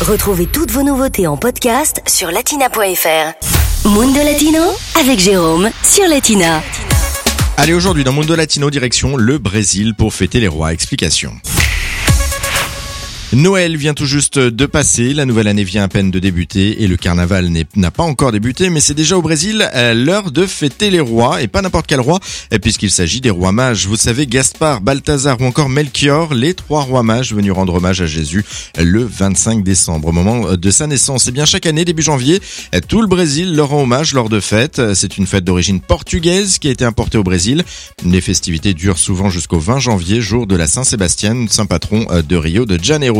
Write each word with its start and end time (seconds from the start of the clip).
Retrouvez 0.00 0.46
toutes 0.46 0.70
vos 0.70 0.82
nouveautés 0.82 1.26
en 1.26 1.36
podcast 1.36 2.00
sur 2.06 2.30
latina.fr. 2.30 3.86
Mundo 3.86 4.18
Latino 4.24 4.62
avec 4.98 5.18
Jérôme 5.18 5.68
sur 5.82 6.08
Latina. 6.08 6.62
Allez, 7.58 7.74
aujourd'hui 7.74 8.02
dans 8.02 8.12
Mundo 8.14 8.34
Latino, 8.34 8.70
direction 8.70 9.18
le 9.18 9.36
Brésil 9.36 9.94
pour 9.94 10.14
fêter 10.14 10.40
les 10.40 10.48
rois. 10.48 10.72
Explication. 10.72 11.34
Noël 13.32 13.76
vient 13.76 13.94
tout 13.94 14.06
juste 14.06 14.40
de 14.40 14.66
passer, 14.66 15.14
la 15.14 15.24
nouvelle 15.24 15.46
année 15.46 15.62
vient 15.62 15.84
à 15.84 15.88
peine 15.88 16.10
de 16.10 16.18
débuter 16.18 16.82
et 16.82 16.88
le 16.88 16.96
carnaval 16.96 17.48
n'a 17.76 17.90
pas 17.92 18.02
encore 18.02 18.32
débuté, 18.32 18.70
mais 18.70 18.80
c'est 18.80 18.92
déjà 18.92 19.16
au 19.16 19.22
Brésil 19.22 19.70
euh, 19.72 19.94
l'heure 19.94 20.32
de 20.32 20.46
fêter 20.46 20.90
les 20.90 20.98
rois 20.98 21.40
et 21.40 21.46
pas 21.46 21.62
n'importe 21.62 21.86
quel 21.86 22.00
roi, 22.00 22.18
puisqu'il 22.60 22.90
s'agit 22.90 23.20
des 23.20 23.30
rois 23.30 23.52
mages. 23.52 23.86
Vous 23.86 23.94
savez, 23.94 24.26
Gaspard, 24.26 24.80
Balthazar 24.80 25.40
ou 25.40 25.44
encore 25.44 25.68
Melchior, 25.68 26.34
les 26.34 26.54
trois 26.54 26.82
rois 26.82 27.04
mages 27.04 27.32
venus 27.32 27.52
rendre 27.52 27.74
hommage 27.74 28.00
à 28.00 28.06
Jésus 28.06 28.44
le 28.76 29.04
25 29.04 29.62
décembre, 29.62 30.08
au 30.08 30.12
moment 30.12 30.56
de 30.56 30.70
sa 30.72 30.88
naissance. 30.88 31.28
Et 31.28 31.30
bien 31.30 31.44
chaque 31.44 31.66
année, 31.66 31.84
début 31.84 32.02
janvier, 32.02 32.40
tout 32.88 33.00
le 33.00 33.06
Brésil 33.06 33.54
leur 33.54 33.68
rend 33.68 33.82
hommage 33.82 34.12
lors 34.12 34.28
de 34.28 34.40
fêtes. 34.40 34.82
C'est 34.94 35.18
une 35.18 35.28
fête 35.28 35.44
d'origine 35.44 35.80
portugaise 35.80 36.58
qui 36.58 36.66
a 36.66 36.72
été 36.72 36.84
importée 36.84 37.16
au 37.18 37.22
Brésil. 37.22 37.62
Les 38.04 38.20
festivités 38.20 38.74
durent 38.74 38.98
souvent 38.98 39.30
jusqu'au 39.30 39.60
20 39.60 39.78
janvier, 39.78 40.20
jour 40.20 40.48
de 40.48 40.56
la 40.56 40.66
Saint-Sébastien, 40.66 41.46
saint 41.48 41.66
patron 41.66 42.06
de 42.28 42.36
Rio 42.36 42.66
de 42.66 42.82
Janeiro. 42.82 43.19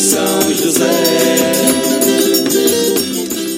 São 0.00 0.40
José. 0.54 1.69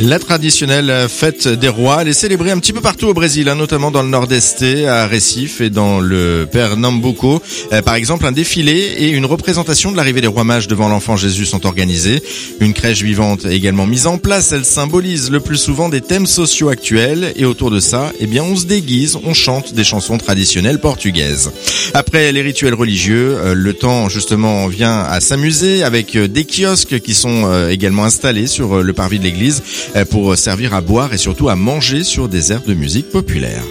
La 0.04 0.18
traditionnelle 0.18 1.06
fête 1.08 1.46
des 1.46 1.68
rois, 1.68 1.98
elle 2.00 2.08
est 2.08 2.12
célébrée 2.12 2.50
un 2.50 2.58
petit 2.58 2.72
peu 2.72 2.80
partout 2.80 3.06
au 3.06 3.14
Brésil, 3.14 3.48
hein, 3.48 3.54
notamment 3.54 3.92
dans 3.92 4.02
le 4.02 4.08
nord-est, 4.08 4.64
à 4.84 5.06
Recife 5.06 5.60
et 5.60 5.70
dans 5.70 6.00
le 6.00 6.48
Pernambuco. 6.50 7.40
Euh, 7.72 7.82
par 7.82 7.94
exemple, 7.94 8.26
un 8.26 8.32
défilé 8.32 8.94
et 8.98 9.10
une 9.10 9.26
représentation 9.26 9.92
de 9.92 9.96
l'arrivée 9.96 10.20
des 10.20 10.26
rois 10.26 10.42
mages 10.42 10.66
devant 10.66 10.88
l'enfant 10.88 11.16
Jésus 11.16 11.46
sont 11.46 11.66
organisés. 11.66 12.20
Une 12.58 12.72
crèche 12.72 13.02
vivante 13.02 13.44
est 13.44 13.54
également 13.54 13.86
mise 13.86 14.08
en 14.08 14.18
place. 14.18 14.50
Elle 14.50 14.64
symbolise 14.64 15.30
le 15.30 15.38
plus 15.38 15.56
souvent 15.56 15.88
des 15.88 16.00
thèmes 16.00 16.26
sociaux 16.26 16.68
actuels 16.68 17.32
et 17.36 17.44
autour 17.44 17.70
de 17.70 17.78
ça, 17.78 18.12
eh 18.18 18.26
bien, 18.26 18.42
on 18.42 18.56
se 18.56 18.66
déguise, 18.66 19.16
on 19.22 19.34
chante 19.34 19.72
des 19.72 19.84
chansons 19.84 20.18
traditionnelles 20.18 20.80
portugaises. 20.80 21.52
Après 21.94 22.32
les 22.32 22.42
rituels 22.42 22.74
religieux, 22.74 23.36
euh, 23.36 23.54
le 23.54 23.72
temps 23.72 24.08
justement 24.08 24.66
vient 24.66 24.98
à 24.98 25.20
s'amuser 25.20 25.84
avec 25.84 26.16
euh, 26.16 26.26
des 26.26 26.44
kiosques 26.44 26.98
qui 26.98 27.14
sont 27.14 27.68
également 27.68 28.04
installés 28.04 28.48
sur 28.48 28.82
le 28.82 28.92
parvis 28.92 29.20
de 29.20 29.24
l'église 29.24 29.62
pour 30.10 30.36
servir 30.36 30.74
à 30.74 30.80
boire 30.80 31.12
et 31.12 31.18
surtout 31.18 31.48
à 31.48 31.56
manger 31.56 32.04
sur 32.04 32.28
des 32.28 32.52
airs 32.52 32.62
de 32.62 32.74
musique 32.74 33.10
populaire. 33.10 33.62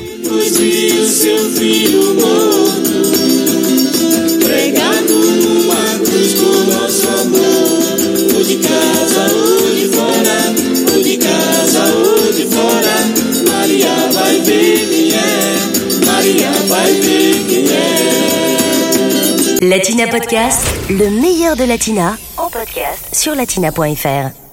Latina 19.62 20.08
Podcast, 20.08 20.68
le 20.90 21.10
meilleur 21.22 21.56
de 21.56 21.64
Latina, 21.64 22.18
en 22.38 22.50
podcast 22.50 23.16
sur 23.16 23.36
latina.fr. 23.36 24.51